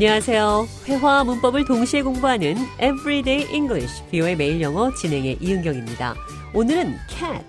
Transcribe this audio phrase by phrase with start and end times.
[0.00, 0.66] 안녕하세요.
[0.86, 6.14] 회화와 문법을 동시에 공부하는 Everyday English, 비오의 매일 영어 진행의 이은경입니다.
[6.54, 7.44] 오늘은 cat,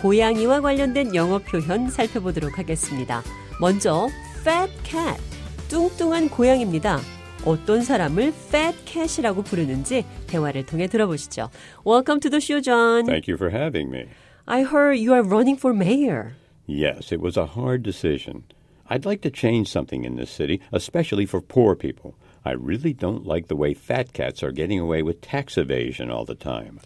[0.00, 3.22] 고양이와 관련된 영어 표현 살펴보도록 하겠습니다.
[3.60, 4.08] 먼저
[4.40, 5.20] fat cat,
[5.68, 7.00] 뚱뚱한 고양입니다.
[7.44, 11.50] 어떤 사람을 fat cat이라고 부르는지 대화를 통해 들어보시죠.
[11.86, 13.04] Welcome to the show, John.
[13.04, 14.06] Thank you for having me.
[14.46, 16.32] I heard you are running for mayor.
[16.66, 18.44] Yes, it was a hard decision.
[18.89, 22.13] I'd like to change something in this city, especially for poor people.
[22.45, 26.25] I really don't like the way fat cats are getting away with tax evasion all
[26.25, 26.79] the time.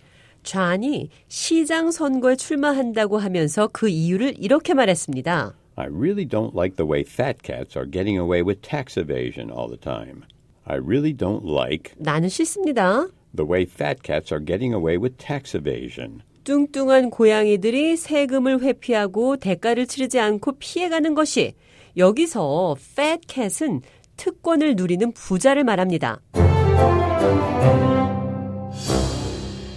[0.44, 5.54] 존이 시장 선거에 출마한다고 하면서 그 이유를 이렇게 말했습니다.
[5.76, 9.68] I really don't like the way fat cats are getting away with tax evasion all
[9.68, 10.24] the time.
[10.66, 13.08] I really don't like 나는 싫습니다.
[13.36, 16.22] the way fat cats are getting away with tax evasion.
[16.46, 21.54] 뚱뚱한 고양이들이 세금을 회피하고 대가를 치르지 않고 피해가는 것이
[21.97, 23.83] 여기서 fat cat은
[24.17, 26.21] 특권을 누리는 부자를 말합니다.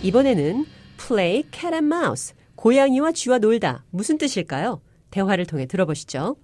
[0.03, 0.65] 이번에는
[0.97, 4.81] play cat and mouse, 고양이와 쥐와 놀다 무슨 뜻일까요?
[5.11, 6.35] 대화를 통해 들어보시죠.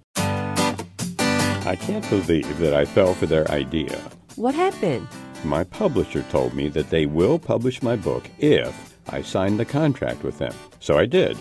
[1.66, 3.98] I can't believe that I fell for their idea.
[4.38, 5.08] What happened?
[5.46, 8.74] My publisher told me that they will publish my book if
[9.10, 10.54] I sign the contract with them.
[10.80, 11.38] So I did.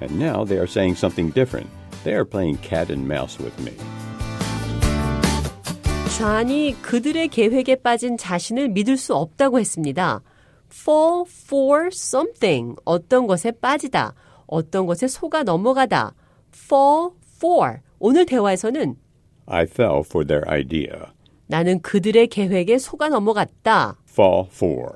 [0.00, 1.68] And now they are saying something different.
[2.04, 3.72] They are playing cat and mouse with me.
[6.16, 10.22] 존이 그들의 계획에 빠진 자신을 믿을 수 없다고 했습니다.
[10.70, 14.14] fall for something, 어떤 것에 빠지다,
[14.46, 16.14] 어떤 것에 속아 넘어가다.
[16.54, 18.96] fall for, 오늘 대화에서는
[19.46, 20.90] I fell for their idea.
[21.46, 23.98] 나는 그들의 계획에 속아 넘어갔다.
[24.08, 24.88] Fall for.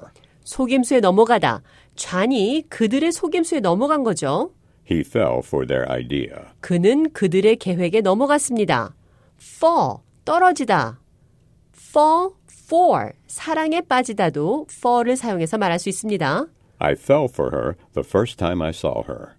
[0.44, 1.62] 속임수에 넘어가다.
[1.94, 4.52] 존이 그들의 속임수에 넘어간 거죠.
[4.91, 6.34] He fell for their idea.
[6.60, 8.94] 그는 그들의 계획에 넘어갔습니다.
[9.38, 11.00] fall, 떨어지다.
[11.76, 16.47] fall for, 사랑에 빠지다도 fall을 사용해서 말할 수 있습니다.
[16.78, 19.34] I fell for her the first time I saw her.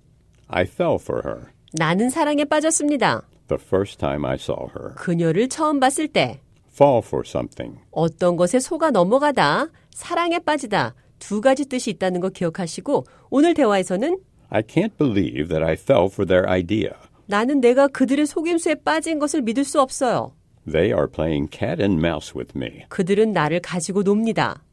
[0.47, 3.21] I fell for her 나는 사랑에 빠졌습니다.
[3.47, 4.95] the first time I saw her.
[4.95, 7.79] 그녀를 처음 봤을 때 Fall for something.
[7.91, 14.17] 어떤 것에 속아 넘어가다, 사랑에 빠지다 두 가지 뜻이 있다는 거 기억하시고 오늘 대화에서는
[14.49, 16.91] I can't believe that I fell for their idea.
[17.27, 20.33] 나는 내가 그들의 속임수에 빠진 것을 믿을 수 없어요.
[20.69, 22.85] They are playing cat and mouse with me.
[22.89, 24.63] 그들은 나를 가지고 놉니다.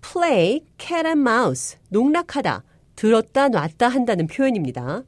[0.00, 2.64] play cat and mouse 농락하다
[2.96, 5.04] 들었다 놨다 한다는 표현입니다.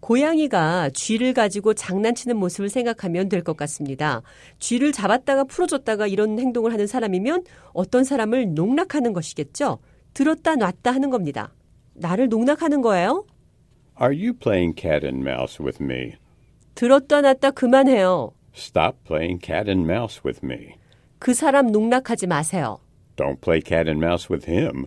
[0.00, 4.22] 고양이가 쥐를 가지고 장난치는 모습을 생각하면 될 것 같습니다.
[4.58, 9.78] 쥐를 잡았다가 풀어줬다가 이런 행동을 하는 사람이면 어떤 사람을 농락하는 것이겠죠.
[10.14, 11.52] 들었다 놨다 하는 겁니다.
[11.94, 13.24] 나를 농락하는 거예요?
[13.99, 16.15] Are you playing cat and mouse with me?
[16.75, 18.31] 들었다 놨다 그만해요.
[18.55, 20.75] Stop playing cat and mouse with me.
[21.19, 22.79] 그 사람 농락하지 마세요.
[23.15, 24.85] Don't play cat and mouse with him.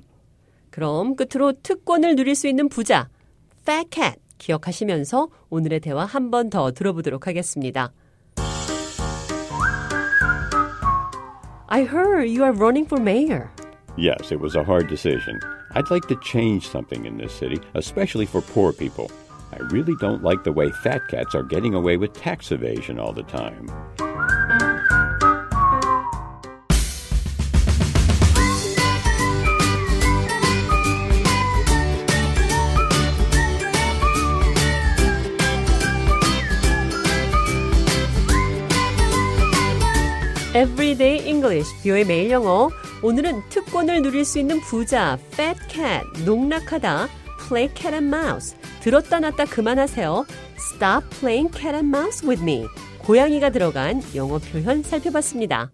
[0.71, 3.09] 그럼 끝으로 특권을 누릴 수 있는 부자,
[3.63, 7.93] fat cat 기억하시면서 오늘의 대화 한 번 더 들어보도록 하겠습니다.
[11.69, 13.49] I heard you are running for mayor.
[13.97, 15.39] Yes, it was a hard decision.
[15.73, 19.11] I'd like to change something in this city, especially for poor people.
[19.53, 23.13] I really don't like the way fat cats are getting away with tax evasion all
[23.13, 23.71] the time.
[40.55, 42.71] Everyday English, 뷰의 매일 영어.
[43.02, 47.08] 오늘은 특권을 누릴 수 있는 부자, fat cat, 농락하다,
[47.48, 48.58] play cat and mouse.
[48.82, 50.26] 들었다 놨다 그만하세요.
[50.58, 52.68] Stop playing cat and mouse with me.
[53.00, 55.72] 고양이가 들어간 영어 표현 살펴봤습니다.